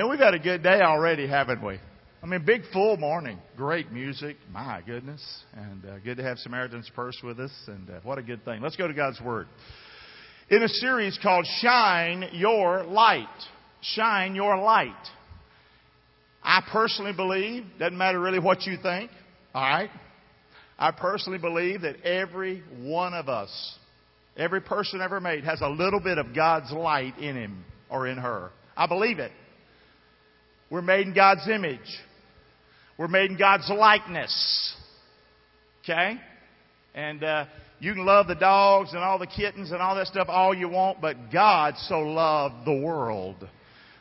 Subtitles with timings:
[0.00, 1.78] And we've had a good day already, haven't we?
[2.20, 3.38] I mean, big full morning.
[3.56, 4.36] Great music.
[4.50, 5.24] My goodness.
[5.54, 7.52] And uh, good to have Samaritan's Purse with us.
[7.68, 8.60] And uh, what a good thing.
[8.60, 9.46] Let's go to God's Word.
[10.50, 13.28] In a series called Shine Your Light.
[13.82, 14.90] Shine Your Light.
[16.42, 19.12] I personally believe, doesn't matter really what you think,
[19.54, 19.90] alright?
[20.76, 23.78] I personally believe that every one of us,
[24.36, 28.18] every person ever made, has a little bit of God's light in him or in
[28.18, 28.50] her.
[28.76, 29.30] I believe it.
[30.74, 31.78] We're made in God's image.
[32.98, 34.74] We're made in God's likeness.
[35.84, 36.16] Okay?
[36.96, 37.44] And uh,
[37.78, 40.68] you can love the dogs and all the kittens and all that stuff all you
[40.68, 43.48] want, but God so loved the world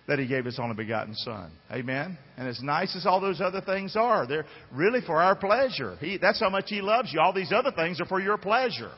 [0.08, 1.52] that He gave His only begotten Son.
[1.72, 2.18] Amen?
[2.38, 5.96] And as nice as all those other things are, they're really for our pleasure.
[6.00, 7.20] He, that's how much He loves you.
[7.20, 8.92] All these other things are for your pleasure.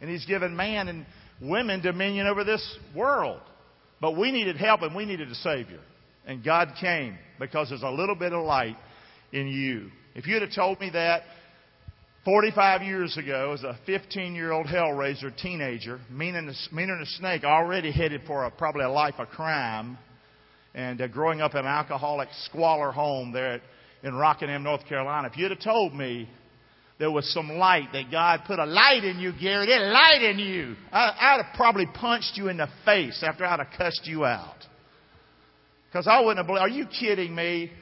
[0.00, 1.04] And He's given man and
[1.42, 3.42] women dominion over this world.
[4.00, 5.80] But we needed help and we needed a Savior.
[6.26, 8.76] And God came because there's a little bit of light
[9.32, 9.90] in you.
[10.14, 11.22] If you'd have told me that
[12.24, 17.90] 45 years ago, as a 15 year old hellraiser teenager, meaner than a snake, already
[17.90, 19.96] headed for a, probably a life of crime,
[20.74, 23.62] and uh, growing up in an alcoholic squalor home there at,
[24.02, 26.28] in Rockingham, North Carolina, if you'd have told me
[26.98, 30.38] there was some light, that God put a light in you, Gary, there's light in
[30.38, 34.26] you, I, I'd have probably punched you in the face after I'd have cussed you
[34.26, 34.56] out.
[35.90, 37.72] Because I wouldn't have believed, are you kidding me?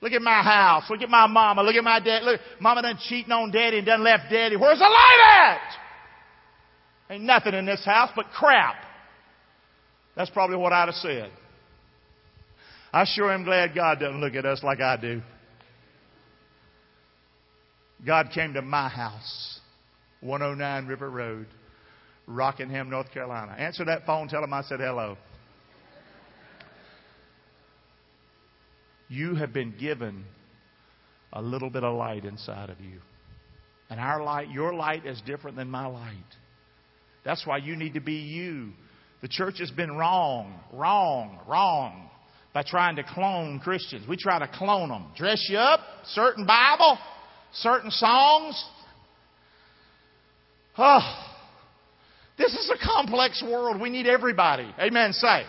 [0.00, 0.84] Look at my house.
[0.90, 1.62] Look at my mama.
[1.62, 2.24] Look at my dad.
[2.24, 4.56] Look, mama done cheating on daddy and done left daddy.
[4.56, 7.14] Where's the light at?
[7.14, 8.76] Ain't nothing in this house but crap.
[10.16, 11.30] That's probably what I'd have said.
[12.92, 15.22] I sure am glad God doesn't look at us like I do.
[18.04, 19.60] God came to my house,
[20.20, 21.46] 109 River Road,
[22.26, 23.52] Rockingham, North Carolina.
[23.52, 25.16] Answer that phone, tell him I said hello.
[29.10, 30.24] You have been given
[31.32, 33.00] a little bit of light inside of you.
[33.90, 36.14] And our light, your light is different than my light.
[37.24, 38.70] That's why you need to be you.
[39.20, 42.08] The church has been wrong, wrong, wrong
[42.54, 44.06] by trying to clone Christians.
[44.08, 45.06] We try to clone them.
[45.16, 46.96] Dress you up, certain Bible,
[47.52, 48.64] certain songs.
[50.78, 51.00] Oh,
[52.38, 53.80] this is a complex world.
[53.80, 54.72] We need everybody.
[54.78, 55.12] Amen.
[55.12, 55.42] Say.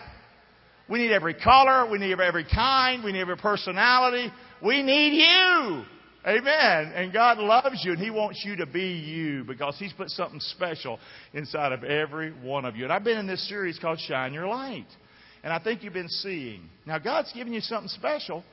[0.89, 1.89] We need every color.
[1.89, 3.03] We need every kind.
[3.03, 4.31] We need every personality.
[4.61, 5.83] We need you.
[6.25, 6.91] Amen.
[6.93, 10.39] And God loves you and He wants you to be you because He's put something
[10.39, 10.99] special
[11.33, 12.83] inside of every one of you.
[12.83, 14.85] And I've been in this series called Shine Your Light.
[15.43, 16.69] And I think you've been seeing.
[16.85, 18.43] Now, God's given you something special.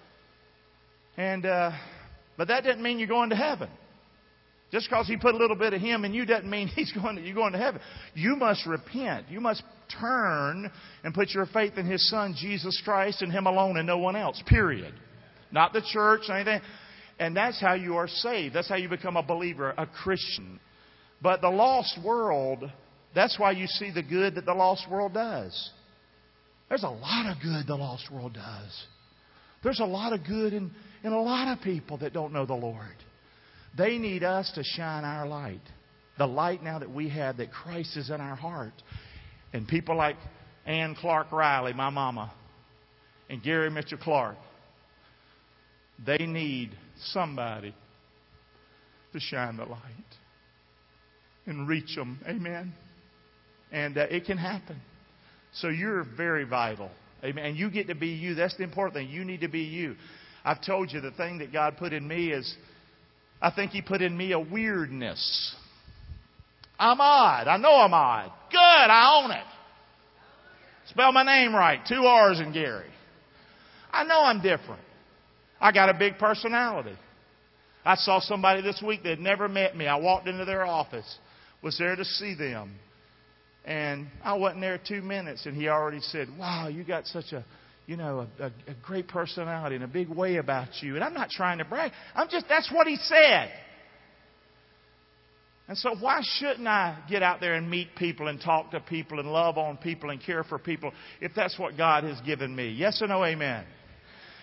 [1.19, 1.73] And, uh,
[2.39, 3.69] but that doesn't mean you're going to heaven.
[4.71, 7.17] Just because He put a little bit of Him in you doesn't mean He's going
[7.17, 7.81] to, you're going to heaven.
[8.15, 9.27] You must repent.
[9.29, 9.63] You must
[10.01, 10.71] turn
[11.05, 14.17] and put your faith in His Son, Jesus Christ, and Him alone and no one
[14.17, 14.43] else.
[14.47, 14.95] Period.
[15.51, 16.61] Not the church anything.
[17.19, 18.55] And that's how you are saved.
[18.55, 20.61] That's how you become a believer, a Christian.
[21.21, 22.71] But the lost world,
[23.15, 25.71] that's why you see the good that the lost world does.
[26.69, 28.87] There's a lot of good the lost world does.
[29.65, 30.71] There's a lot of good in,
[31.03, 32.95] in a lot of people that don't know the Lord.
[33.77, 35.61] They need us to shine our light.
[36.17, 38.73] The light now that we have that Christ is in our heart.
[39.53, 40.17] And people like
[40.67, 42.33] Ann Clark Riley, my mama,
[43.31, 44.37] and Gary Mitchell Clark,
[46.05, 46.71] they need
[47.13, 47.75] somebody
[49.13, 49.81] to shine the light
[51.47, 52.19] and reach them.
[52.29, 52.73] Amen.
[53.73, 54.81] And uh, it can happen.
[55.55, 56.91] So you're very vital.
[57.25, 57.45] Amen.
[57.45, 58.35] And you get to be you.
[58.35, 59.09] That's the important thing.
[59.09, 59.97] You need to be you.
[60.45, 62.57] I've told you the thing that God put in me is,
[63.41, 65.55] I think He put in me a weirdness.
[66.79, 67.49] I'm odd.
[67.49, 68.33] I know I'm odd.
[68.51, 69.45] Good, I own it.
[70.91, 71.81] Spell my name right.
[71.87, 72.91] Two R's in Gary.
[73.93, 74.81] I know I'm different.
[75.61, 76.97] I got a big personality.
[77.85, 79.87] I saw somebody this week that had never met me.
[79.87, 81.19] I walked into their office,
[81.63, 82.77] was there to see them.
[83.65, 87.45] And I wasn't there two minutes, and he already said, Wow, you got such a,
[87.89, 90.95] you know, a, a, a great personality and a big way about you.
[90.95, 91.91] And I'm not trying to brag.
[92.15, 93.51] I'm just, that's what he said.
[95.67, 99.21] And so, why shouldn't I get out there and meet people and talk to people
[99.21, 100.93] and love on people and care for people
[101.23, 102.71] if that's what God has given me?
[102.71, 103.65] Yes or no, amen?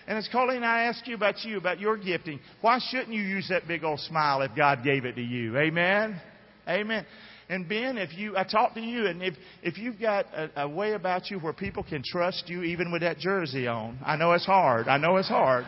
[0.07, 2.39] And as Colleen, I ask you about you, about your gifting.
[2.61, 5.55] Why shouldn't you use that big old smile if God gave it to you?
[5.57, 6.19] Amen?
[6.67, 7.05] Amen.
[7.47, 10.67] And Ben, if you, I talk to you, and if, if you've got a, a
[10.67, 14.31] way about you where people can trust you even with that jersey on, I know
[14.31, 14.87] it's hard.
[14.87, 15.65] I know it's hard.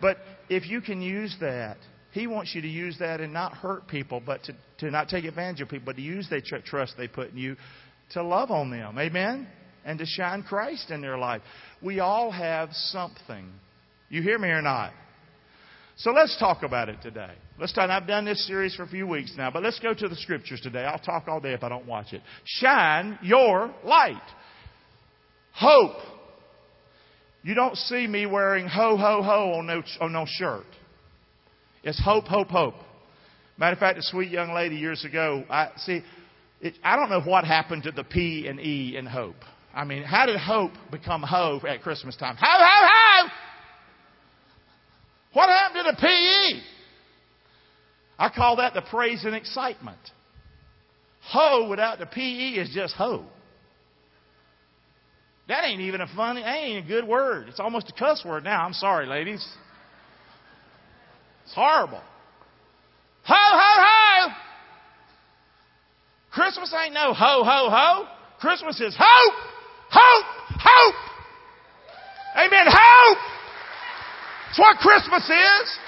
[0.00, 0.18] But
[0.48, 1.78] if you can use that,
[2.12, 5.24] he wants you to use that and not hurt people, but to, to not take
[5.24, 7.56] advantage of people, but to use the tr- trust they put in you
[8.12, 8.98] to love on them.
[8.98, 9.48] Amen?
[9.84, 11.42] and to shine Christ in their life.
[11.80, 13.50] We all have something.
[14.08, 14.92] You hear me or not?
[15.96, 17.32] So let's talk about it today.
[17.58, 17.90] Let's talk.
[17.90, 20.60] I've done this series for a few weeks now, but let's go to the scriptures
[20.60, 20.84] today.
[20.84, 22.22] I'll talk all day if I don't watch it.
[22.44, 24.16] Shine your light.
[25.52, 25.96] Hope.
[27.42, 30.64] You don't see me wearing ho, ho, ho on no, on no shirt.
[31.82, 32.74] It's hope, hope, hope.
[33.58, 36.02] Matter of fact, a sweet young lady years ago, I see,
[36.60, 39.36] it, I don't know what happened to the P and E in hope.
[39.74, 42.36] I mean, how did hope become ho at Christmas time?
[42.36, 43.01] Ho, ho, ho!
[45.32, 46.60] What happened to the PE?
[48.18, 49.98] I call that the praise and excitement.
[51.30, 53.24] Ho without the PE is just ho.
[55.48, 57.48] That ain't even a funny, ain't a good word.
[57.48, 58.64] It's almost a cuss word now.
[58.64, 59.46] I'm sorry, ladies.
[61.44, 62.00] It's horrible.
[63.24, 64.34] Ho, ho, ho!
[66.32, 68.06] Christmas ain't no ho, ho, ho.
[68.40, 69.34] Christmas is hope,
[69.90, 70.42] hope.
[72.36, 72.66] Amen.
[72.66, 73.18] Hope.
[74.52, 75.78] That's what Christmas is.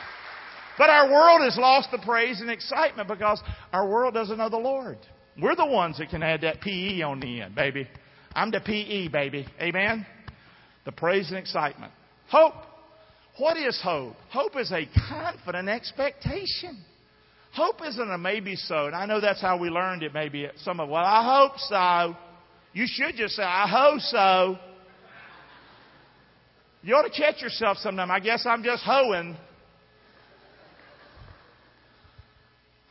[0.79, 3.43] But our world has lost the praise and excitement because
[3.75, 4.97] our world doesn't know the Lord.
[5.41, 7.87] We're the ones that can add that PE on the end, baby.
[8.33, 9.47] I'm the PE, baby.
[9.61, 10.07] Amen?
[10.87, 11.93] The praise and excitement.
[12.31, 12.55] Hope.
[13.37, 14.17] What is hope?
[14.31, 16.83] Hope is a confident expectation.
[17.53, 20.59] Hope isn't a maybe so, and I know that's how we learned it maybe at
[20.59, 22.17] some of well, I hope so.
[22.73, 24.59] You should just say, I hope so.
[26.85, 28.11] You ought to catch yourself sometime.
[28.11, 29.37] I guess I'm just hoeing.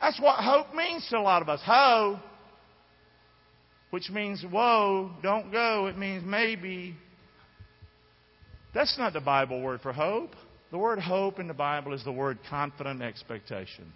[0.00, 1.60] That's what hope means to a lot of us.
[1.64, 2.18] Ho,
[3.90, 5.86] which means whoa, don't go.
[5.86, 6.96] It means maybe.
[8.74, 10.32] That's not the Bible word for hope.
[10.72, 13.92] The word hope in the Bible is the word confident expectation.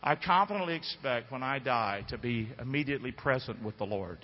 [0.00, 4.18] I confidently expect when I die to be immediately present with the Lord.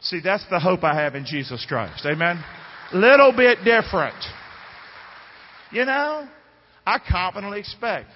[0.00, 2.04] See, that's the hope I have in Jesus Christ.
[2.04, 2.42] Amen?
[2.92, 4.16] Little bit different.
[5.72, 6.28] You know,
[6.86, 8.08] I confidently expect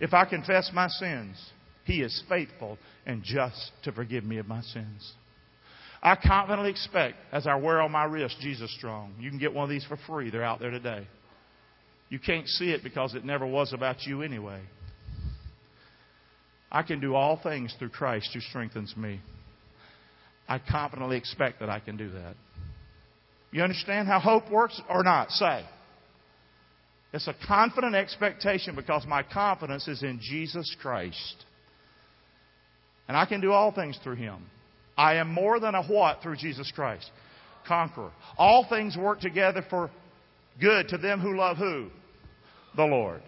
[0.00, 1.36] if I confess my sins,
[1.84, 5.12] He is faithful and just to forgive me of my sins.
[6.02, 9.14] I confidently expect, as I wear on my wrist, Jesus Strong.
[9.20, 10.30] You can get one of these for free.
[10.30, 11.06] They're out there today.
[12.08, 14.60] You can't see it because it never was about you anyway.
[16.70, 19.20] I can do all things through Christ who strengthens me.
[20.48, 22.34] I confidently expect that I can do that.
[23.52, 25.30] You understand how hope works or not?
[25.30, 25.64] Say.
[27.12, 31.44] It's a confident expectation because my confidence is in Jesus Christ.
[33.06, 34.46] And I can do all things through Him.
[34.96, 37.10] I am more than a what through Jesus Christ?
[37.68, 38.10] Conqueror.
[38.38, 39.90] All things work together for
[40.58, 41.88] good to them who love who?
[42.76, 43.22] The Lord.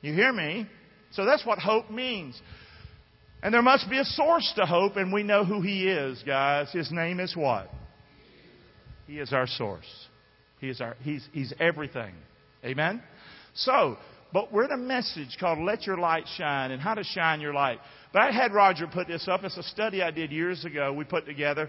[0.00, 0.66] You hear me?
[1.12, 2.40] So that's what hope means.
[3.42, 6.72] And there must be a source to hope, and we know who He is, guys.
[6.72, 7.70] His name is what?
[9.06, 10.08] He is our source.
[10.60, 12.14] He is our, he's, he's everything.
[12.64, 13.02] Amen?
[13.54, 13.96] So,
[14.32, 17.54] but we're in a message called Let Your Light Shine and how to shine your
[17.54, 17.78] light.
[18.12, 19.44] But I had Roger put this up.
[19.44, 21.68] It's a study I did years ago, we put together.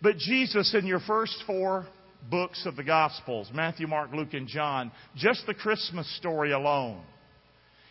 [0.00, 1.86] But Jesus, in your first four
[2.30, 7.02] books of the Gospels Matthew, Mark, Luke, and John just the Christmas story alone.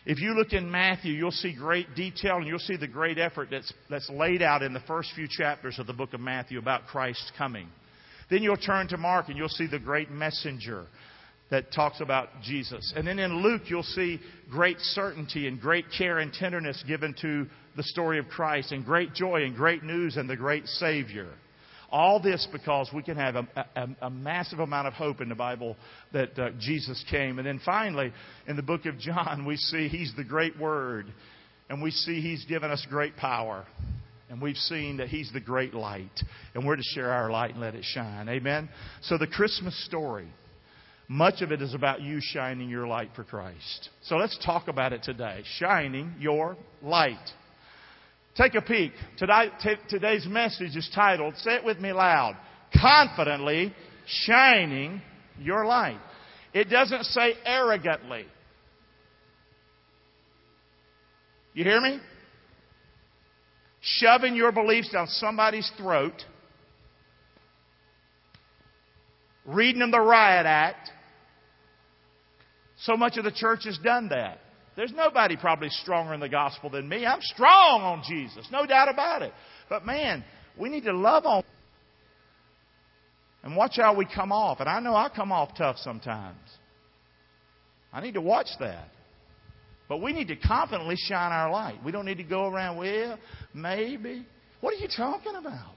[0.04, 3.48] If you look in Matthew, you'll see great detail and you'll see the great effort
[3.50, 6.86] that's, that's laid out in the first few chapters of the book of Matthew about
[6.86, 7.68] Christ's coming.
[8.30, 10.86] Then you'll turn to Mark and you'll see the great messenger
[11.50, 12.92] that talks about Jesus.
[12.96, 17.46] And then in Luke, you'll see great certainty and great care and tenderness given to
[17.76, 21.28] the story of Christ, and great joy and great news and the great Savior.
[21.90, 25.34] All this because we can have a, a, a massive amount of hope in the
[25.34, 25.76] Bible
[26.12, 27.38] that uh, Jesus came.
[27.38, 28.12] And then finally,
[28.48, 31.12] in the book of John, we see He's the great Word,
[31.68, 33.66] and we see He's given us great power.
[34.28, 36.22] And we've seen that He's the great light.
[36.54, 38.28] And we're to share our light and let it shine.
[38.28, 38.68] Amen?
[39.02, 40.28] So the Christmas story
[41.08, 43.90] much of it is about you shining your light for Christ.
[44.02, 45.42] So let's talk about it today.
[45.58, 47.14] Shining your light.
[48.36, 48.92] Take a peek.
[49.16, 52.36] Today's message is titled, say it with me loud,
[52.80, 53.72] confidently
[54.06, 55.00] shining
[55.38, 56.00] your light.
[56.52, 58.26] It doesn't say arrogantly.
[61.54, 62.00] You hear me?
[63.88, 66.24] Shoving your beliefs down somebody's throat,
[69.44, 70.90] reading them the riot act,
[72.78, 74.40] so much of the church has done that.
[74.74, 77.06] There's nobody probably stronger in the gospel than me.
[77.06, 79.32] I'm strong on Jesus, no doubt about it.
[79.68, 80.24] But man,
[80.58, 81.44] we need to love on
[83.44, 84.58] and watch how we come off.
[84.58, 86.36] And I know I come off tough sometimes.
[87.92, 88.88] I need to watch that.
[89.88, 91.78] But we need to confidently shine our light.
[91.84, 93.18] We don't need to go around, well,
[93.54, 94.26] maybe.
[94.60, 95.76] What are you talking about?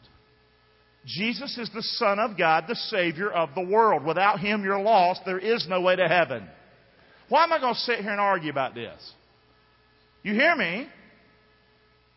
[1.06, 4.04] Jesus is the Son of God, the Savior of the world.
[4.04, 5.22] Without Him, you're lost.
[5.26, 6.48] There is no way to heaven.
[7.30, 9.14] Why am I going to sit here and argue about this?
[10.24, 10.88] You hear me?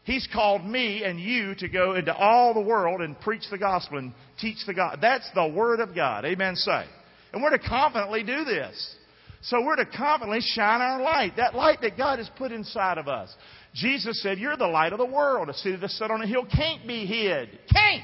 [0.05, 3.99] He's called me and you to go into all the world and preach the gospel
[3.99, 4.99] and teach the God.
[5.01, 6.25] That's the Word of God.
[6.25, 6.57] Amen.
[6.57, 6.85] Say.
[7.33, 8.97] And we're to confidently do this.
[9.43, 11.33] So we're to confidently shine our light.
[11.37, 13.35] That light that God has put inside of us.
[13.75, 15.49] Jesus said, You're the light of the world.
[15.49, 17.49] A city that's set on a hill can't be hid.
[17.73, 18.03] Can't.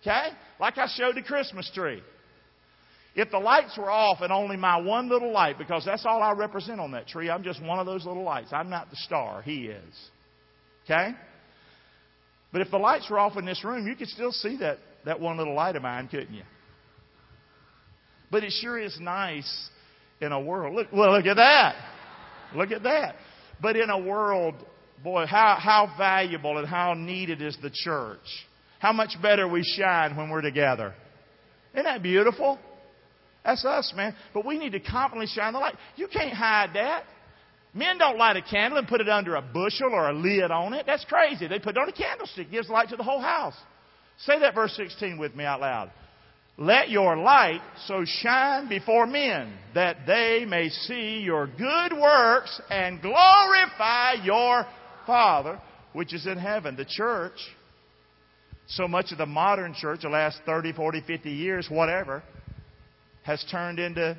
[0.00, 0.28] Okay?
[0.60, 2.02] Like I showed the Christmas tree.
[3.14, 6.32] If the lights were off and only my one little light, because that's all I
[6.32, 8.52] represent on that tree, I'm just one of those little lights.
[8.52, 9.42] I'm not the star.
[9.42, 9.94] He is.
[10.84, 11.10] Okay?
[12.52, 15.20] But if the lights were off in this room, you could still see that, that
[15.20, 16.44] one little light of mine, couldn't you?
[18.30, 19.70] But it sure is nice
[20.20, 20.74] in a world.
[20.74, 21.74] Look, well, look at that.
[22.54, 23.14] Look at that.
[23.60, 24.54] But in a world,
[25.02, 28.18] boy, how, how valuable and how needed is the church.
[28.78, 30.94] How much better we shine when we're together.
[31.74, 32.58] Isn't that beautiful?
[33.44, 34.14] That's us, man.
[34.34, 35.74] But we need to confidently shine the light.
[35.96, 37.04] You can't hide that.
[37.74, 40.74] Men don't light a candle and put it under a bushel or a lid on
[40.74, 40.86] it.
[40.86, 41.46] That's crazy.
[41.46, 42.48] They put it on a candlestick.
[42.48, 43.54] It gives light to the whole house.
[44.20, 45.90] Say that verse 16 with me out loud.
[46.60, 53.00] Let your light so shine before men that they may see your good works and
[53.00, 54.66] glorify your
[55.06, 55.60] Father
[55.92, 56.74] which is in heaven.
[56.74, 57.38] The church,
[58.66, 62.24] so much of the modern church, the last 30, 40, 50 years, whatever,
[63.22, 64.16] has turned into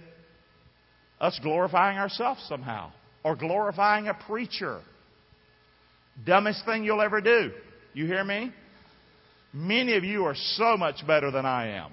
[1.19, 2.91] us glorifying ourselves somehow
[3.25, 4.79] or glorifying a preacher.
[6.25, 7.51] Dumbest thing you'll ever do.
[7.93, 8.53] You hear me?
[9.51, 11.91] Many of you are so much better than I am.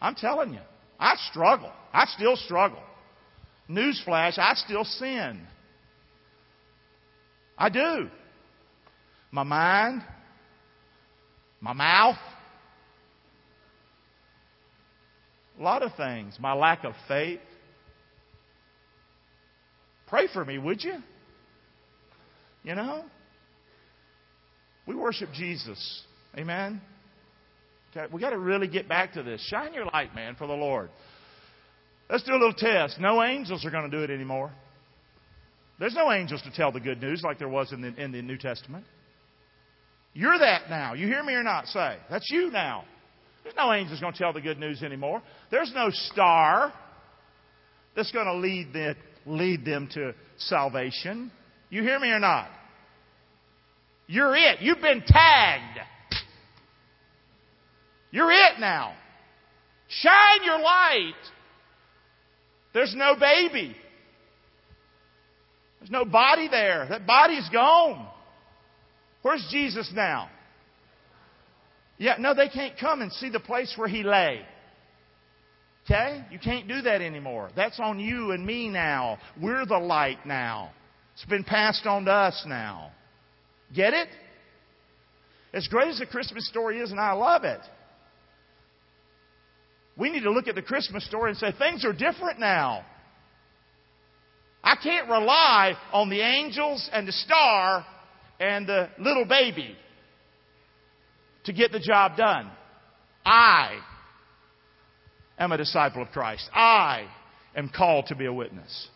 [0.00, 0.60] I'm telling you.
[0.98, 1.72] I struggle.
[1.92, 2.82] I still struggle.
[3.68, 5.46] Newsflash, I still sin.
[7.58, 8.08] I do.
[9.30, 10.02] My mind,
[11.60, 12.16] my mouth,
[15.58, 16.36] a lot of things.
[16.38, 17.40] My lack of faith.
[20.06, 20.98] Pray for me, would you?
[22.62, 23.04] You know?
[24.86, 26.02] We worship Jesus.
[26.36, 26.80] Amen?
[27.96, 29.40] Okay, we got to really get back to this.
[29.48, 30.90] Shine your light, man, for the Lord.
[32.10, 33.00] Let's do a little test.
[33.00, 34.52] No angels are going to do it anymore.
[35.78, 38.22] There's no angels to tell the good news like there was in the, in the
[38.22, 38.84] New Testament.
[40.12, 40.94] You're that now.
[40.94, 41.66] You hear me or not?
[41.66, 41.96] Say.
[42.10, 42.84] That's you now.
[43.42, 45.22] There's no angels going to tell the good news anymore.
[45.50, 46.72] There's no star
[47.94, 51.30] that's going to lead them, lead them to salvation.
[51.70, 52.48] You hear me or not?
[54.06, 54.60] You're it.
[54.60, 55.75] You've been tagged.
[58.10, 58.94] You're it now.
[59.88, 61.14] Shine your light.
[62.74, 63.76] There's no baby.
[65.78, 66.86] There's no body there.
[66.88, 68.08] That body's gone.
[69.22, 70.28] Where's Jesus now?
[71.98, 74.42] Yeah, no, they can't come and see the place where he lay.
[75.84, 76.24] Okay?
[76.30, 77.50] You can't do that anymore.
[77.54, 79.18] That's on you and me now.
[79.40, 80.72] We're the light now.
[81.14, 82.90] It's been passed on to us now.
[83.74, 84.08] Get it?
[85.54, 87.60] As great as the Christmas story is, and I love it,
[89.96, 92.84] we need to look at the Christmas story and say, things are different now.
[94.62, 97.86] I can't rely on the angels and the star
[98.40, 99.76] and the little baby
[101.44, 102.50] to get the job done.
[103.24, 103.78] I
[105.38, 106.48] am a disciple of Christ.
[106.52, 107.06] I
[107.54, 108.88] am called to be a witness.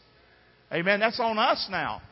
[0.73, 1.01] Amen.
[1.01, 2.03] That's on us now.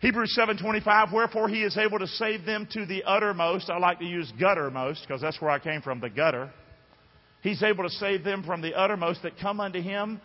[0.00, 3.70] Hebrews 7:25 wherefore he is able to save them to the uttermost.
[3.70, 6.50] I like to use guttermost because that's where I came from, the gutter.
[7.42, 10.20] He's able to save them from the uttermost that come unto him,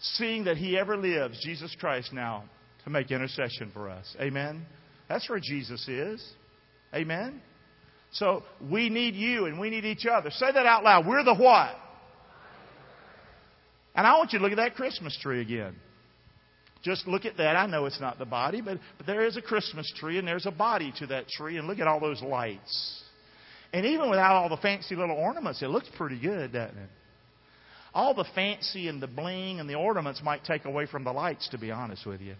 [0.00, 2.44] seeing that he ever lives, Jesus Christ now,
[2.84, 4.16] to make intercession for us.
[4.20, 4.64] Amen?
[5.08, 6.24] That's where Jesus is.
[6.94, 7.40] Amen?
[8.12, 10.30] So we need you and we need each other.
[10.30, 11.06] Say that out loud.
[11.06, 11.74] We're the what?
[13.94, 15.74] And I want you to look at that Christmas tree again.
[16.82, 17.56] Just look at that.
[17.56, 20.46] I know it's not the body, but, but there is a Christmas tree and there's
[20.46, 21.56] a body to that tree.
[21.58, 23.02] And look at all those lights.
[23.72, 26.90] And even without all the fancy little ornaments, it looks pretty good, doesn't it?
[27.94, 31.48] All the fancy and the bling and the ornaments might take away from the lights,
[31.50, 32.34] to be honest with you.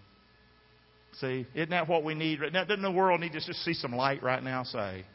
[1.19, 2.39] See, isn't that what we need?
[2.53, 4.63] Doesn't the world need to just see some light right now?
[4.63, 5.05] Say.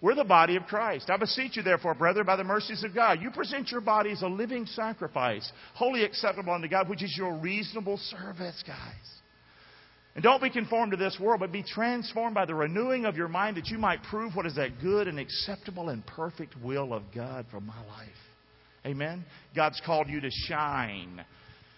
[0.00, 1.08] We're the body of Christ.
[1.10, 4.22] I beseech you, therefore, brethren, by the mercies of God, you present your body as
[4.22, 8.76] a living sacrifice, wholly acceptable unto God, which is your reasonable service, guys.
[10.16, 13.28] And don't be conformed to this world, but be transformed by the renewing of your
[13.28, 17.02] mind that you might prove what is that good and acceptable and perfect will of
[17.14, 18.08] God for my life.
[18.86, 19.26] Amen?
[19.54, 21.22] God's called you to shine.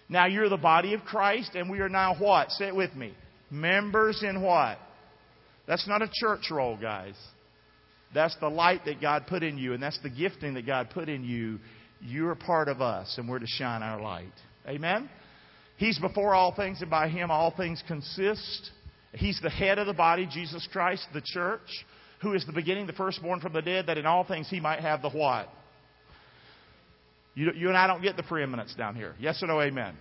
[0.07, 2.49] Now you're the body of Christ, and we are now what?
[2.51, 3.13] Say it with me.
[3.51, 4.77] Members in what?
[5.67, 7.15] That's not a church roll, guys.
[8.13, 11.09] That's the light that God put in you, and that's the gifting that God put
[11.09, 11.59] in you.
[11.99, 14.31] You're part of us, and we're to shine our light.
[14.65, 15.09] Amen?
[15.79, 18.71] He's before all things, and by Him all things consist.
[19.13, 21.85] He's the head of the body, Jesus Christ, the church,
[22.21, 24.81] who is the beginning, the firstborn from the dead, that in all things He might
[24.81, 25.47] have the what?
[27.33, 29.15] You, you and I don't get the preeminence down here.
[29.21, 29.95] Yes or no, amen?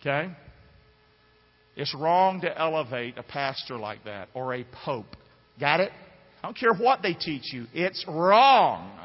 [0.00, 0.30] Okay?
[1.74, 5.16] It's wrong to elevate a pastor like that or a pope.
[5.58, 5.92] Got it?
[6.42, 7.64] I don't care what they teach you.
[7.72, 8.98] It's wrong.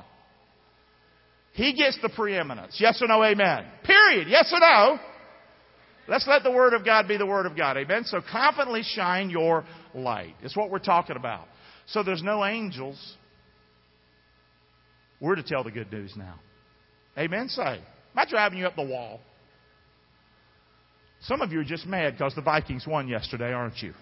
[1.53, 2.75] He gets the preeminence.
[2.81, 3.65] Yes or no, amen.
[3.85, 4.27] Period.
[4.27, 4.99] Yes or no?
[6.07, 7.77] Let's let the Word of God be the Word of God.
[7.77, 8.03] Amen.
[8.05, 10.35] So confidently shine your light.
[10.41, 11.47] It's what we're talking about.
[11.87, 13.15] So there's no angels.
[15.19, 16.39] We're to tell the good news now.
[17.17, 17.49] Amen.
[17.49, 17.81] Say, am
[18.15, 19.19] I driving you up the wall?
[21.21, 23.93] Some of you are just mad because the Vikings won yesterday, aren't you?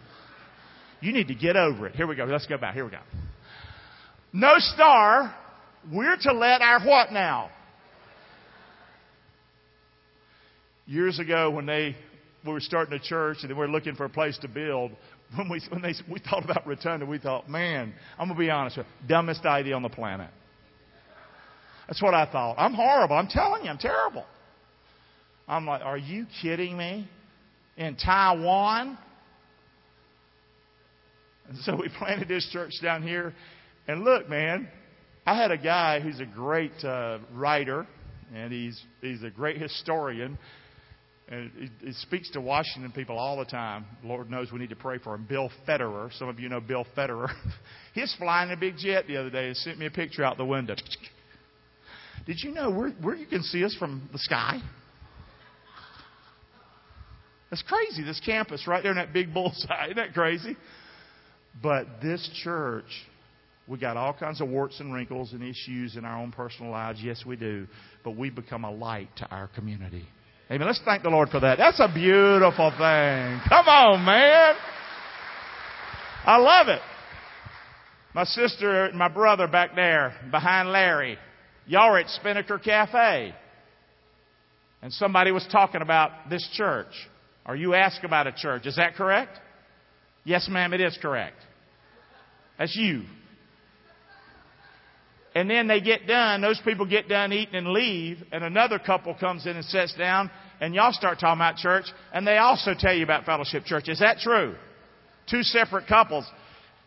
[1.02, 1.96] You need to get over it.
[1.96, 2.26] Here we go.
[2.26, 2.74] Let's go back.
[2.74, 3.00] Here we go.
[4.32, 5.36] No star.
[5.92, 7.50] We're to let our what now?
[10.90, 11.96] Years ago, when they
[12.44, 14.92] we were starting a church and we were looking for a place to build,
[15.36, 18.78] when we when they we thought about Rotonda, we thought, man, I'm gonna be honest
[18.78, 20.32] you, dumbest idea on the planet.
[21.88, 22.56] That's what I thought.
[22.58, 23.16] I'm horrible.
[23.16, 24.26] I'm telling you, I'm terrible.
[25.48, 27.08] I'm like, are you kidding me?
[27.78, 28.98] In Taiwan?
[31.50, 33.34] And so we planted this church down here.
[33.88, 34.68] And look, man,
[35.26, 37.86] I had a guy who's a great uh, writer,
[38.34, 40.38] and he's he's a great historian,
[41.32, 43.86] and he, he speaks to Washington people all the time.
[44.04, 45.26] Lord knows we need to pray for him.
[45.30, 46.12] Bill Federer.
[46.18, 47.30] Some of you know Bill Federer.
[47.94, 50.46] He's flying a big jet the other day and sent me a picture out the
[50.46, 50.76] window.
[52.26, 54.60] Did you know where, where you can see us from the sky?
[57.52, 58.04] That's crazy.
[58.04, 59.86] This campus right there in that big bullseye.
[59.86, 60.58] Isn't that crazy?
[61.62, 62.86] But this church,
[63.68, 67.00] we got all kinds of warts and wrinkles and issues in our own personal lives.
[67.04, 67.68] Yes, we do.
[68.04, 70.08] But we become a light to our community.
[70.52, 70.66] Amen.
[70.66, 71.60] Let's thank the Lord for that.
[71.60, 73.40] That's a beautiful thing.
[73.48, 74.56] Come on, man.
[76.26, 76.82] I love it.
[78.16, 81.20] My sister and my brother back there behind Larry,
[81.68, 83.36] y'all were at Spinnaker Cafe.
[84.82, 86.94] And somebody was talking about this church.
[87.46, 88.66] Or you ask about a church.
[88.66, 89.40] Is that correct?
[90.24, 91.38] Yes, ma'am, it is correct.
[92.58, 93.04] That's you.
[95.36, 99.14] And then they get done, those people get done eating and leave, and another couple
[99.14, 102.94] comes in and sits down, and y'all start talking about church, and they also tell
[102.94, 103.90] you about Fellowship Church.
[103.90, 104.56] Is that true?
[105.30, 106.26] Two separate couples.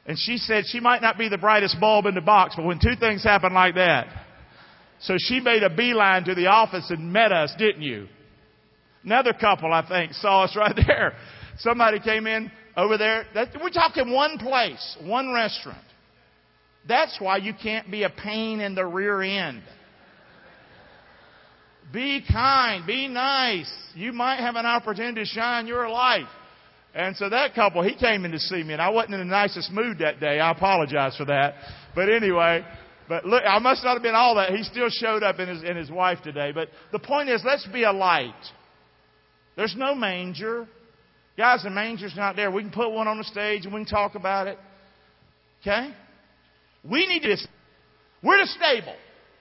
[0.06, 2.80] And she said she might not be the brightest bulb in the box, but when
[2.80, 4.08] two things happen like that,
[5.02, 8.08] so she made a beeline to the office and met us, didn't you?
[9.04, 11.14] Another couple, I think, saw us right there.
[11.58, 13.24] Somebody came in over there.
[13.60, 15.84] We're talking one place, one restaurant.
[16.88, 19.62] That's why you can't be a pain in the rear end.
[21.92, 23.70] Be kind, be nice.
[23.94, 26.26] You might have an opportunity to shine your light.
[26.94, 29.26] And so that couple, he came in to see me, and I wasn't in the
[29.26, 30.40] nicest mood that day.
[30.40, 31.54] I apologize for that.
[31.94, 32.64] But anyway,
[33.08, 34.50] but look, I must not have been all that.
[34.50, 36.52] He still showed up in his, in his wife today.
[36.52, 38.34] But the point is, let's be a light.
[39.56, 40.66] There's no manger.
[41.36, 42.50] Guys, the manger's not there.
[42.50, 44.58] We can put one on the stage and we can talk about it.
[45.60, 45.94] Okay?
[46.88, 47.36] We need to.
[48.22, 48.94] We're the stable.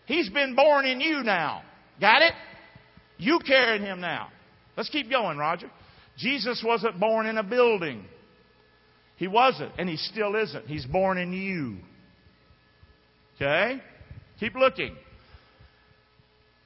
[0.05, 1.63] He's been born in you now.
[1.99, 2.33] Got it?
[3.17, 4.29] You carrying him now.
[4.75, 5.69] Let's keep going, Roger.
[6.17, 8.05] Jesus wasn't born in a building.
[9.17, 10.65] He wasn't, and he still isn't.
[10.67, 11.77] He's born in you.
[13.35, 13.81] Okay?
[14.39, 14.95] Keep looking.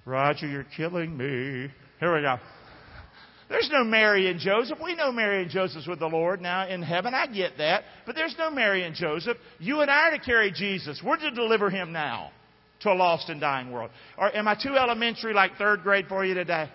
[0.06, 1.72] Roger, you're killing me.
[2.00, 2.38] Here we go.
[3.48, 4.80] There's no Mary and Joseph.
[4.84, 7.14] We know Mary and Joseph's with the Lord now in heaven.
[7.14, 7.84] I get that.
[8.06, 9.38] But there's no Mary and Joseph.
[9.60, 11.02] You and I are to carry Jesus.
[11.06, 12.32] We're to deliver him now
[12.82, 13.92] to a lost and dying world.
[14.18, 16.70] Or am I too elementary like third grade for you today?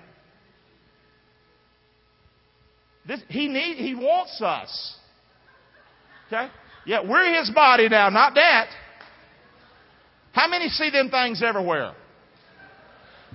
[3.07, 4.97] This, he need, he wants us.
[6.29, 6.49] Okay?
[6.87, 8.69] Yeah, we're his body now, not that.
[10.33, 11.95] How many see them things everywhere?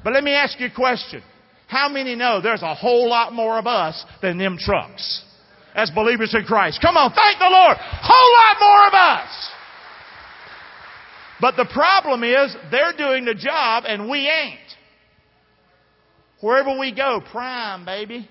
[0.03, 1.21] But let me ask you a question.
[1.67, 5.23] How many know there's a whole lot more of us than them trucks
[5.73, 6.79] as believers in Christ?
[6.81, 7.77] Come on, thank the Lord.
[7.79, 9.49] Whole lot more of us.
[11.41, 14.59] But the problem is they're doing the job and we ain't.
[16.41, 18.29] Wherever we go, prime, baby.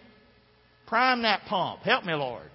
[0.86, 1.80] Prime that pump.
[1.80, 2.50] Help me, Lord.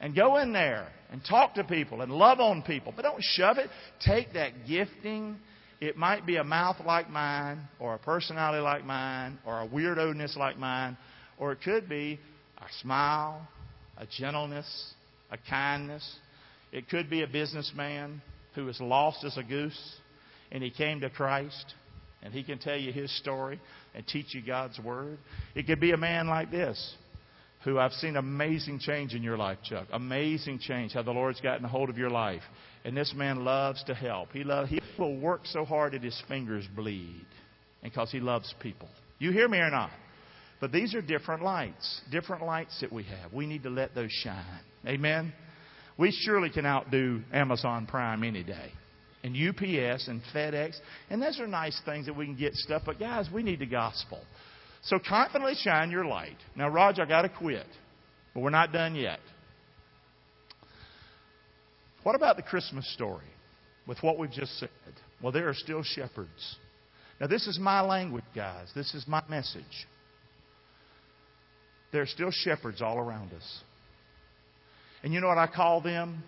[0.00, 2.92] And go in there and talk to people and love on people.
[2.94, 3.68] But don't shove it.
[4.00, 5.36] Take that gifting
[5.80, 10.36] it might be a mouth like mine, or a personality like mine, or a weirdoness
[10.36, 10.96] like mine,
[11.38, 12.18] or it could be
[12.58, 13.46] a smile,
[13.98, 14.94] a gentleness,
[15.30, 16.18] a kindness.
[16.72, 18.22] It could be a businessman
[18.54, 19.96] who was lost as a goose
[20.50, 21.74] and he came to Christ
[22.22, 23.60] and he can tell you his story
[23.94, 25.18] and teach you God's Word.
[25.54, 26.96] It could be a man like this
[27.64, 29.88] who I've seen amazing change in your life, Chuck.
[29.92, 32.42] Amazing change, how the Lord's gotten a hold of your life.
[32.86, 34.30] And this man loves to help.
[34.30, 37.26] He, love, he will work so hard that his fingers bleed
[37.82, 38.88] because he loves people.
[39.18, 39.90] You hear me or not?
[40.60, 43.32] But these are different lights, different lights that we have.
[43.32, 44.60] We need to let those shine.
[44.86, 45.32] Amen?
[45.98, 48.70] We surely can outdo Amazon Prime any day.
[49.24, 50.76] And UPS and FedEx.
[51.10, 52.82] And those are nice things that we can get stuff.
[52.86, 54.20] But guys, we need the gospel.
[54.84, 56.36] So confidently shine your light.
[56.54, 57.66] Now, Roger, I got to quit.
[58.32, 59.18] But we're not done yet.
[62.06, 63.26] What about the Christmas story
[63.84, 64.68] with what we've just said?
[65.20, 66.56] Well, there are still shepherds.
[67.20, 68.68] Now, this is my language, guys.
[68.76, 69.64] This is my message.
[71.90, 73.60] There are still shepherds all around us.
[75.02, 76.22] And you know what I call them?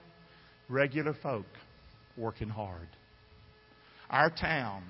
[0.68, 1.46] Regular folk
[2.16, 2.88] working hard.
[4.10, 4.82] Our town,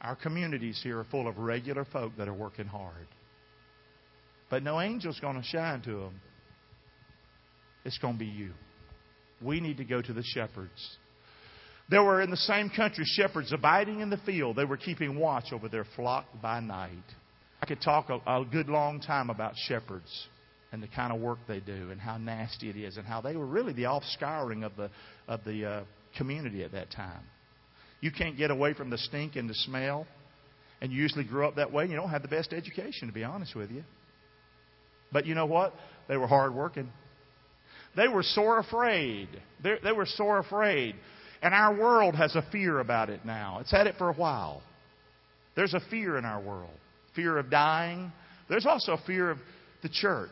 [0.00, 3.06] our communities here are full of regular folk that are working hard.
[4.48, 6.20] But no angel's going to shine to them.
[7.84, 8.52] It's going to be you.
[9.42, 10.96] We need to go to the shepherds.
[11.88, 14.56] There were in the same country shepherds abiding in the field.
[14.56, 16.90] They were keeping watch over their flock by night.
[17.62, 20.28] I could talk a, a good long time about shepherds
[20.72, 23.36] and the kind of work they do and how nasty it is and how they
[23.36, 24.90] were really the offscouring of the,
[25.28, 25.84] of the uh,
[26.18, 27.22] community at that time.
[28.00, 30.06] You can't get away from the stink and the smell,
[30.80, 33.24] and you usually grew up that way, you don't have the best education, to be
[33.24, 33.84] honest with you.
[35.12, 35.72] But you know what?
[36.08, 36.90] They were hard working.
[37.96, 39.28] They were sore afraid.
[39.62, 40.94] They, they were sore afraid.
[41.42, 43.58] And our world has a fear about it now.
[43.60, 44.62] It's had it for a while.
[45.54, 46.70] There's a fear in our world
[47.16, 48.12] fear of dying.
[48.48, 49.38] There's also a fear of
[49.82, 50.30] the church.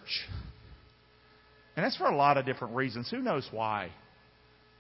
[1.75, 3.11] And that's for a lot of different reasons.
[3.11, 3.91] Who knows why?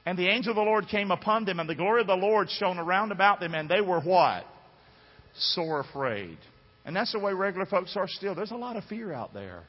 [0.06, 2.48] And the angel of the Lord came upon them, and the glory of the Lord
[2.50, 4.44] shone around about them, and they were what?
[5.34, 6.36] Sore afraid.
[6.84, 8.34] And that's the way regular folks are still.
[8.34, 9.62] There's a lot of fear out there.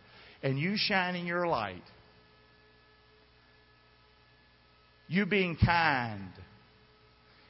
[0.43, 1.81] And you shining your light,
[5.07, 6.29] you being kind,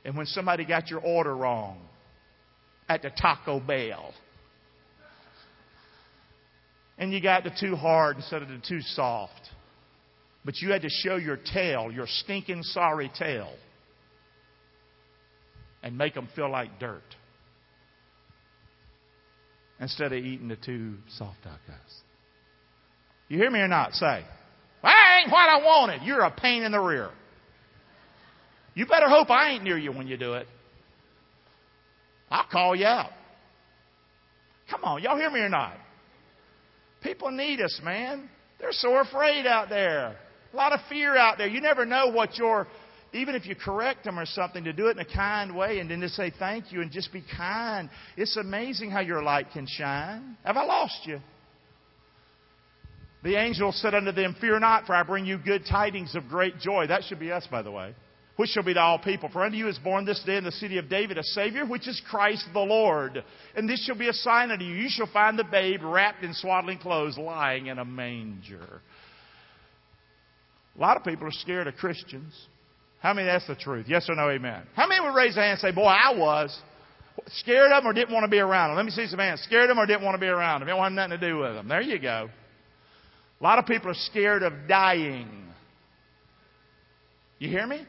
[0.04, 1.80] and when somebody got your order wrong
[2.88, 4.14] at the Taco Bell,
[6.98, 9.50] and you got the too hard instead of the too soft.
[10.46, 13.52] But you had to show your tail, your stinking sorry tail,
[15.82, 17.02] and make them feel like dirt
[19.80, 22.02] instead of eating the too soft tacos.
[23.28, 23.94] You hear me or not?
[23.94, 24.24] Say,
[24.84, 26.04] that ain't what I wanted.
[26.04, 27.10] You're a pain in the rear.
[28.76, 30.48] You better hope I ain't near you when you do it.
[32.30, 33.12] I'll call you out.
[34.70, 35.74] Come on, y'all hear me or not?
[37.02, 38.30] People need us, man.
[38.60, 40.18] They're so afraid out there.
[40.54, 41.48] A lot of fear out there.
[41.48, 42.68] You never know what your,
[43.14, 45.90] even if you correct them or something, to do it in a kind way and
[45.90, 47.90] then to say thank you and just be kind.
[48.18, 50.36] It's amazing how your light can shine.
[50.44, 51.20] Have I lost you?
[53.24, 56.60] The angel said unto them, Fear not, for I bring you good tidings of great
[56.60, 56.88] joy.
[56.88, 57.96] That should be us, by the way
[58.36, 59.30] which shall be to all people.
[59.30, 61.88] For unto you is born this day in the city of David a Savior, which
[61.88, 63.24] is Christ the Lord.
[63.56, 64.76] And this shall be a sign unto you.
[64.76, 68.82] You shall find the babe wrapped in swaddling clothes, lying in a manger.
[70.78, 72.34] A lot of people are scared of Christians.
[73.00, 73.86] How many that's the truth?
[73.88, 74.64] Yes or no, amen?
[74.76, 76.58] How many would raise their hand and say, Boy, I was.
[77.28, 78.78] Scared of them or didn't want to be around them?
[78.78, 79.42] Let me see some hands.
[79.44, 80.68] Scared of them or didn't want to be around them?
[80.68, 81.70] Didn't want nothing to do with them.
[81.70, 82.30] There you go.
[83.40, 85.46] A lot of people are scared of dying.
[87.40, 87.86] You hear me?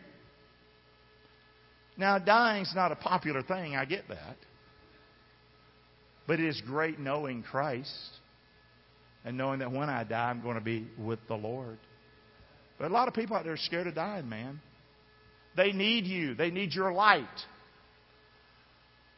[1.96, 4.37] Now, dying's not a popular thing, I get that.
[6.26, 7.90] But it is great knowing Christ
[9.24, 11.78] and knowing that when I die, I'm going to be with the Lord.
[12.78, 14.61] But a lot of people out there are scared of dying, man.
[15.56, 17.24] They need you, they need your light.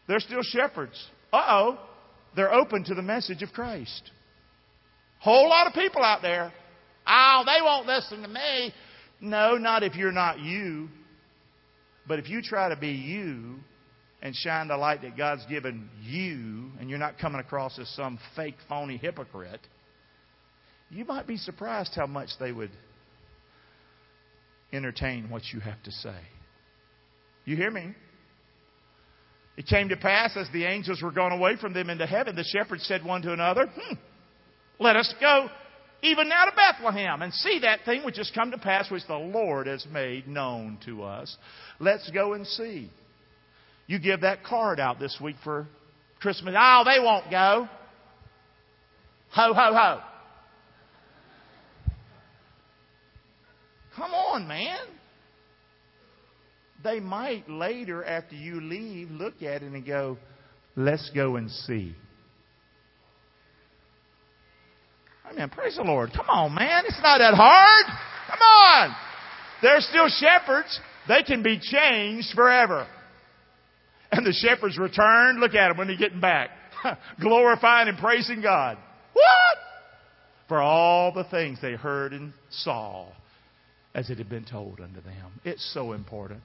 [0.07, 0.95] They're still shepherds.
[1.33, 1.79] Uh oh,
[2.37, 4.11] they're open to the message of Christ.
[5.21, 6.53] Whole lot of people out there.
[7.07, 8.73] Oh, they won't listen to me.
[9.21, 10.89] No, not if you're not you.
[12.09, 13.57] But if you try to be you
[14.23, 18.19] and shine the light that God's given you, and you're not coming across as some
[18.35, 19.61] fake, phony hypocrite,
[20.91, 22.71] you might be surprised how much they would
[24.73, 26.17] entertain what you have to say.
[27.45, 27.95] You hear me?
[29.57, 32.45] It came to pass as the angels were gone away from them into heaven, the
[32.45, 33.95] shepherds said one to another, hmm,
[34.79, 35.49] Let us go
[36.03, 39.17] even now to Bethlehem and see that thing which has come to pass, which the
[39.17, 41.37] Lord has made known to us.
[41.81, 42.91] Let's go and see.
[43.87, 45.67] You give that card out this week for
[46.21, 46.55] Christmas.
[46.57, 47.69] Oh, they won't go.
[49.31, 50.01] Ho, ho, ho.
[53.97, 54.79] Come on, man.
[56.85, 60.17] they might later, after you leave, look at it and go,
[60.77, 61.97] let's go and see.
[65.31, 65.51] Amen.
[65.51, 66.11] Praise the Lord.
[66.15, 66.85] Come on, man.
[66.87, 67.85] It's not that hard.
[68.31, 68.97] Come on.
[69.63, 70.81] They're still shepherds.
[71.07, 72.87] They can be changed forever.
[74.11, 75.41] And the shepherds return.
[75.41, 76.51] Look at them when they're getting back.
[77.21, 78.79] Glorifying and praising God.
[79.13, 79.59] What?
[80.49, 83.09] For all the things they heard and saw
[83.95, 85.41] as it had been told unto them.
[85.45, 86.43] It's so important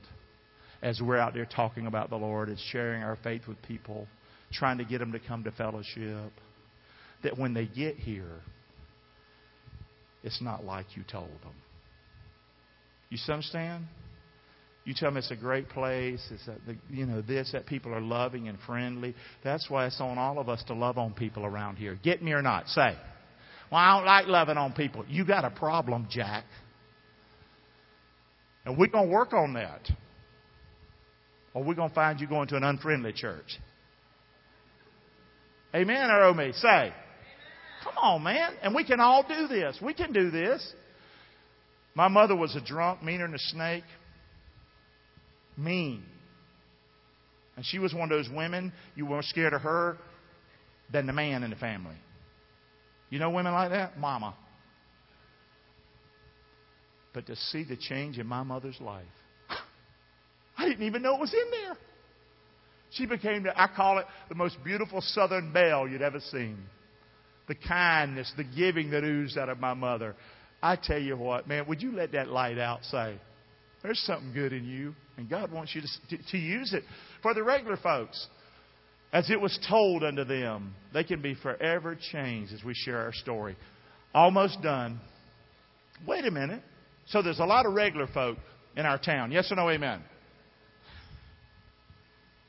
[0.82, 4.08] as we're out there talking about the Lord and sharing our faith with people,
[4.52, 6.34] trying to get them to come to fellowship,
[7.24, 8.42] that when they get here,
[10.24, 11.54] it's not like you told them.
[13.10, 13.86] You understand?
[14.86, 16.22] You tell them it's a great place.
[16.32, 19.16] It's that the, you know this that people are loving and friendly.
[19.44, 21.98] That's why it's on all of us to love on people around here.
[22.04, 22.68] Get me or not?
[22.68, 22.96] Say,
[23.72, 25.06] well, I don't like loving on people.
[25.08, 26.44] You got a problem, Jack.
[28.66, 29.90] And we're going to work on that.
[31.54, 33.60] Or we're going to find you going to an unfriendly church.
[35.76, 36.52] Amen or oh me?
[36.54, 36.94] Say.
[37.84, 38.54] Come on, man.
[38.62, 39.78] And we can all do this.
[39.82, 40.74] We can do this.
[41.96, 43.84] My mother was a drunk, meaner than a snake.
[45.58, 46.04] Mean.
[47.56, 49.98] And she was one of those women, you were scared of her
[50.92, 51.96] than the man in the family.
[53.10, 54.00] You know women like that?
[54.00, 54.36] Mama.
[57.14, 59.06] But to see the change in my mother's life,
[60.58, 61.78] I didn't even know it was in there.
[62.92, 66.58] She became, I call it the most beautiful southern belle you'd ever seen.
[67.48, 70.16] The kindness, the giving that oozed out of my mother.
[70.62, 73.18] I tell you what, man, would you let that light out say,
[73.82, 76.84] there's something good in you, and God wants you to, to, to use it.
[77.22, 78.28] For the regular folks,
[79.12, 83.14] as it was told unto them, they can be forever changed as we share our
[83.14, 83.58] story.
[84.14, 85.02] Almost done.
[86.08, 86.62] Wait a minute.
[87.08, 88.38] So there's a lot of regular folk
[88.78, 89.32] in our town.
[89.32, 90.02] Yes or no, amen?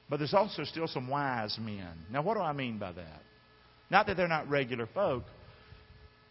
[0.09, 1.89] But there's also still some wise men.
[2.11, 3.23] Now, what do I mean by that?
[3.95, 5.23] Not that they're not regular folk,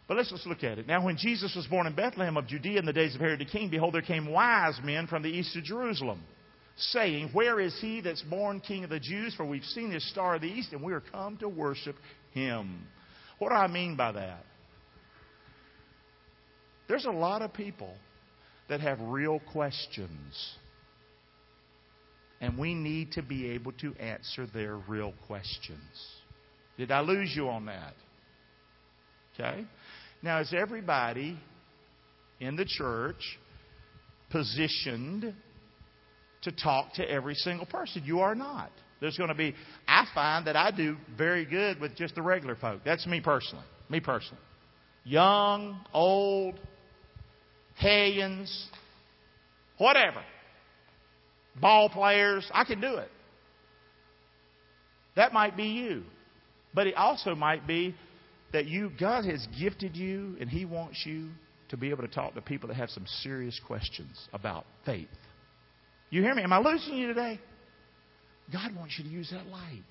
[0.06, 0.86] but let's just look at it.
[0.86, 3.46] Now, when Jesus was born in Bethlehem of Judea in the days of Herod the
[3.46, 6.20] king, behold, there came wise men from the east of Jerusalem,
[6.76, 9.34] saying, Where is he that's born king of the Jews?
[9.34, 11.96] For we've seen his star of the east, and we are come to worship
[12.32, 12.86] him.
[13.38, 14.44] What do I mean by that?
[16.86, 17.94] There's a lot of people
[18.68, 20.54] that have real questions
[22.42, 26.13] and we need to be able to answer their real questions.
[26.76, 27.94] Did I lose you on that?
[29.34, 29.64] Okay?
[30.22, 31.38] Now, is everybody
[32.40, 33.38] in the church
[34.30, 35.34] positioned
[36.42, 38.02] to talk to every single person?
[38.04, 38.70] You are not.
[39.00, 39.54] There's going to be,
[39.86, 42.80] I find that I do very good with just the regular folk.
[42.84, 43.64] That's me personally.
[43.90, 44.42] Me personally.
[45.04, 46.58] Young, old,
[47.76, 48.68] hellions,
[49.78, 50.22] whatever
[51.60, 52.48] ball players.
[52.52, 53.10] I can do it.
[55.16, 56.04] That might be you.
[56.74, 57.94] But it also might be
[58.52, 61.28] that you, God has gifted you and He wants you
[61.70, 65.08] to be able to talk to people that have some serious questions about faith.
[66.10, 66.42] You hear me?
[66.42, 67.40] Am I losing you today?
[68.52, 69.82] God wants you to use that light.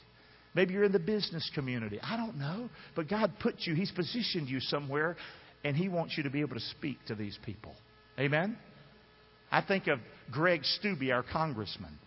[0.56, 2.00] Maybe you're in the business community.
[2.02, 2.70] I don't know.
[2.96, 5.18] But God put you, He's positioned you somewhere,
[5.64, 7.74] and He wants you to be able to speak to these people.
[8.20, 8.58] Amen?
[9.52, 10.00] I think of
[10.32, 11.98] Greg Steube, our congressman.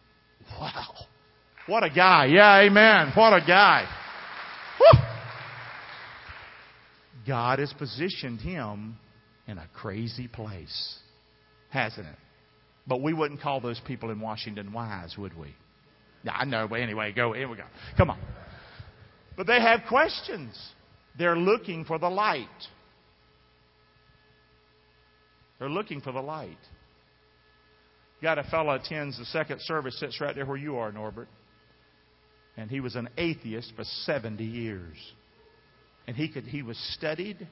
[0.59, 0.95] Wow.
[1.67, 2.27] What a guy.
[2.27, 3.13] Yeah, amen.
[3.17, 3.87] What a guy.
[4.79, 5.01] Whew.
[7.27, 8.97] God has positioned him
[9.47, 10.99] in a crazy place,
[11.71, 12.17] hasn't it?
[12.87, 15.55] But we wouldn't call those people in Washington wise, would we?
[16.23, 17.33] Yeah, I know, but anyway, go.
[17.33, 17.65] Here we go.
[17.97, 18.19] Come on.
[19.37, 20.57] But they have questions.
[21.19, 22.47] They're looking for the light.
[25.59, 26.59] They're looking for the light.
[28.23, 31.29] Got a fellow attends the second service, sits right there where you are, Norbert.
[32.57, 34.97] And he was an atheist for 70 years.
[36.07, 37.47] And he could he was studied.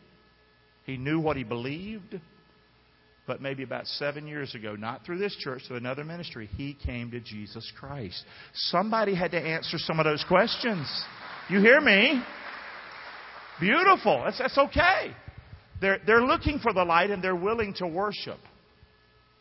[0.84, 2.20] He knew what he believed.
[3.26, 7.10] But maybe about seven years ago, not through this church, through another ministry, he came
[7.12, 8.22] to Jesus Christ.
[8.52, 10.86] Somebody had to answer some of those questions.
[11.48, 12.22] You hear me?
[13.60, 14.22] Beautiful.
[14.24, 15.14] That's, that's okay.
[15.80, 18.38] They're, they're looking for the light and they're willing to worship.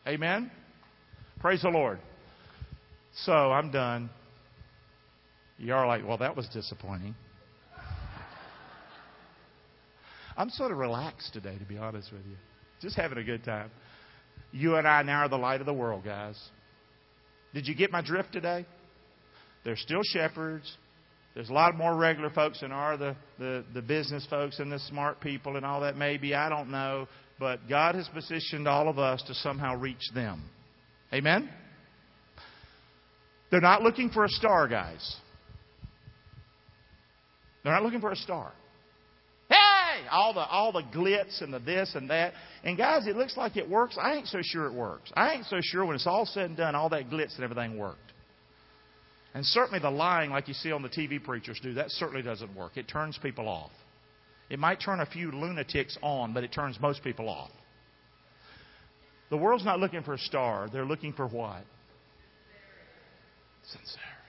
[0.08, 0.49] Amen?
[1.39, 1.99] Praise the Lord.
[3.26, 4.10] So I'm done.
[5.58, 7.16] You are like, well, that was disappointing.
[10.36, 12.36] I'm sort of relaxed today, to be honest with you.
[12.82, 13.70] Just having a good time.
[14.52, 16.39] You and I now are the light of the world, guys.
[17.54, 18.66] Did you get my drift today?
[19.63, 20.76] There's still shepherds.
[21.36, 24.80] There's a lot more regular folks than are the, the, the business folks and the
[24.80, 26.36] smart people and all that, maybe.
[26.36, 27.08] I don't know.
[27.39, 30.44] But God has positioned all of us to somehow reach them.
[31.12, 31.50] Amen?
[33.50, 35.16] They're not looking for a star, guys.
[37.63, 38.52] They're not looking for a star.
[39.49, 40.08] Hey!
[40.12, 42.34] All the all the glitz and the this and that.
[42.63, 43.97] And guys, it looks like it works.
[43.99, 45.12] I ain't so sure it works.
[45.15, 47.78] I ain't so sure when it's all said and done, all that glitz and everything
[47.78, 47.99] worked.
[49.34, 52.56] And certainly the lying, like you see on the TV preachers do, that certainly doesn't
[52.56, 52.78] work.
[52.78, 53.71] It turns people off.
[54.49, 57.49] It might turn a few lunatics on, but it turns most people off.
[59.32, 60.69] The world's not looking for a star.
[60.71, 61.63] They're looking for what?
[63.63, 64.23] Sincerity.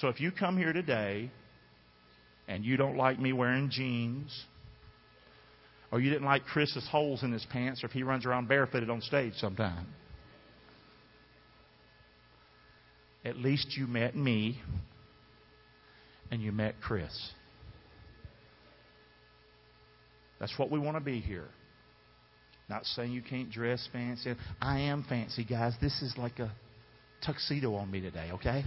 [0.00, 1.30] So if you come here today
[2.46, 4.44] and you don't like me wearing jeans,
[5.90, 8.90] or you didn't like Chris's holes in his pants, or if he runs around barefooted
[8.90, 9.86] on stage sometime,
[13.24, 14.60] at least you met me
[16.30, 17.32] and you met Chris.
[20.38, 21.48] That's what we want to be here.
[22.68, 24.34] Not saying you can't dress fancy.
[24.60, 25.74] I am fancy, guys.
[25.80, 26.52] This is like a
[27.24, 28.62] tuxedo on me today, okay?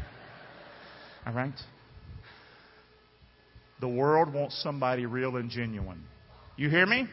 [1.25, 1.53] All right?
[3.79, 6.03] The world wants somebody real and genuine.
[6.55, 7.07] You hear me?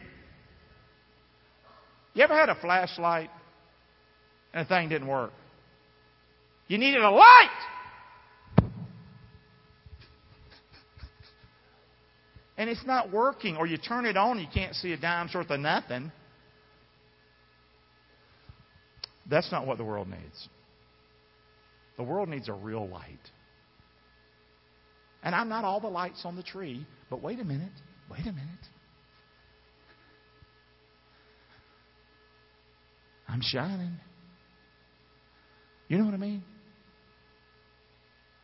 [2.14, 3.30] You ever had a flashlight
[4.52, 5.32] and the thing didn't work?
[6.66, 7.48] You needed a light!
[12.58, 15.48] And it's not working, or you turn it on, you can't see a dime's worth
[15.48, 16.10] of nothing.
[19.30, 20.48] That's not what the world needs.
[21.96, 23.18] The world needs a real light.
[25.22, 27.72] And I'm not all the lights on the tree, but wait a minute.
[28.10, 28.66] Wait a minute.
[33.28, 33.98] I'm shining.
[35.88, 36.42] You know what I mean?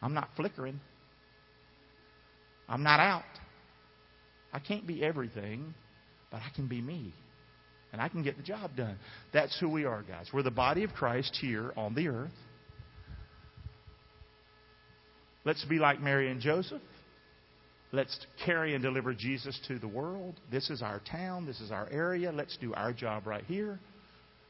[0.03, 0.81] I'm not flickering.
[2.69, 3.23] I'm not out.
[4.53, 5.75] I can't be everything,
[6.31, 7.15] but I can be me
[7.95, 8.99] and I can get the job done.
[9.33, 10.27] That's who we are, guys.
[10.33, 12.33] We're the body of Christ here on the earth.
[15.45, 16.81] Let's be like Mary and Joseph.
[17.93, 20.35] Let's carry and deliver Jesus to the world.
[20.51, 21.47] This is our town.
[21.47, 22.33] This is our area.
[22.33, 23.79] Let's do our job right here.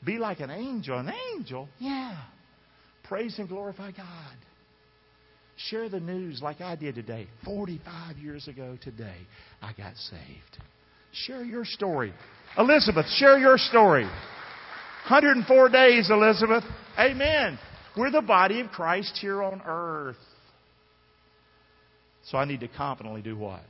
[0.05, 0.99] Be like an angel.
[0.99, 1.69] An angel?
[1.79, 2.23] Yeah.
[3.05, 4.37] Praise and glorify God.
[5.57, 7.27] Share the news like I did today.
[7.45, 9.19] 45 years ago today,
[9.63, 10.59] I got saved.
[11.13, 12.13] Share your story.
[12.59, 14.05] Elizabeth, share your story.
[14.05, 16.65] 104 days, Elizabeth.
[16.99, 17.59] Amen.
[17.97, 20.17] We're the body of Christ here on earth.
[22.31, 23.61] So I need to confidently do what?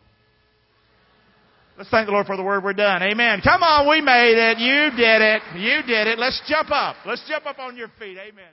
[1.77, 2.63] Let's thank the Lord for the word.
[2.63, 3.03] We're done.
[3.03, 3.41] Amen.
[3.43, 4.59] Come on, we made it.
[4.59, 5.43] You did it.
[5.57, 6.19] You did it.
[6.19, 6.97] Let's jump up.
[7.05, 8.17] Let's jump up on your feet.
[8.17, 8.45] Amen.